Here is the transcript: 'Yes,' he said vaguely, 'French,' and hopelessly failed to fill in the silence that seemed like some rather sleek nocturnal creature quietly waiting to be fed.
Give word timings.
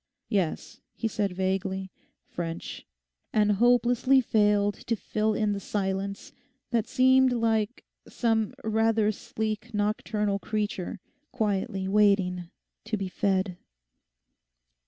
'Yes,' 0.29 0.81
he 0.95 1.07
said 1.07 1.33
vaguely, 1.33 1.91
'French,' 2.25 2.87
and 3.31 3.51
hopelessly 3.51 4.19
failed 4.19 4.73
to 4.87 4.95
fill 4.95 5.35
in 5.35 5.53
the 5.53 5.59
silence 5.59 6.31
that 6.71 6.87
seemed 6.87 7.31
like 7.33 7.85
some 8.07 8.55
rather 8.63 9.11
sleek 9.11 9.75
nocturnal 9.75 10.39
creature 10.39 10.99
quietly 11.31 11.87
waiting 11.87 12.49
to 12.85 12.97
be 12.97 13.09
fed. 13.09 13.59